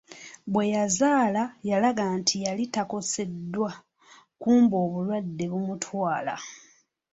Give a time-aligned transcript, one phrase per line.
[0.51, 3.71] Bwe yazaala yalaga nti yali takoseddwa,
[4.41, 6.35] kumbe obulwadde bumutwala!